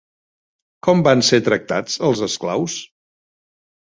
Com 0.87 1.03
van 1.09 1.21
ser 1.29 1.39
tractats 1.49 1.99
els 2.11 2.25
esclaus? 2.29 2.79